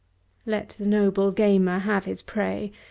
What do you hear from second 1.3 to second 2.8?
gambler have his prey.